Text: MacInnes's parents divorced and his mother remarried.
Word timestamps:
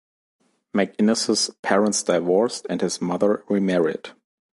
MacInnes's 0.75 1.51
parents 1.61 2.01
divorced 2.01 2.65
and 2.67 2.81
his 2.81 2.99
mother 3.03 3.43
remarried. 3.47 4.09